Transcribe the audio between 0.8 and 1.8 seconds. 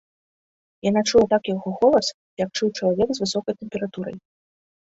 Яна чула так яго